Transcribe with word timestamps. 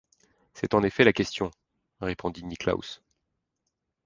C’est 0.55 0.73
en 0.73 0.81
effet 0.81 1.03
la 1.03 1.13
question,» 1.13 1.51
répondit 2.01 2.43
Niklausse. 2.43 3.03